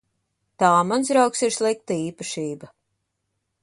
Tā, 0.63 0.71
mans 0.93 1.13
draugs, 1.13 1.45
ir 1.49 1.55
slikta 1.59 2.01
īpašība. 2.09 2.75